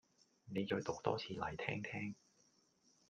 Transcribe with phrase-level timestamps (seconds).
[0.45, 2.15] 你再讀多次嚟聽聽